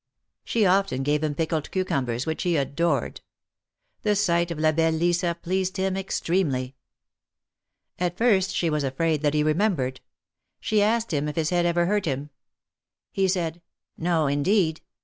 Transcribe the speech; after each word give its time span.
She 0.43 0.65
often 0.65 1.03
gave 1.03 1.23
him 1.23 1.35
pickled 1.35 1.69
cucumbers, 1.69 2.25
which 2.25 2.41
he 2.41 2.57
adored. 2.57 3.21
The 4.01 4.15
sight 4.15 4.49
of 4.49 4.57
La 4.57 4.71
belle 4.71 4.93
Lisa 4.93 5.37
pleased 5.39 5.77
him 5.77 5.95
extremely. 5.95 6.75
At 7.99 8.17
first 8.17 8.49
she 8.55 8.71
was 8.71 8.83
afraid 8.83 9.21
that 9.21 9.35
he 9.35 9.43
remembered. 9.43 10.01
She 10.59 10.81
asked 10.81 11.13
him 11.13 11.27
if 11.27 11.35
his 11.35 11.51
head 11.51 11.67
ever 11.67 11.85
hurt 11.85 12.05
him. 12.05 12.31
He 13.13 13.27
said: 13.27 13.61
No, 13.95 14.25
indeed 14.25 14.81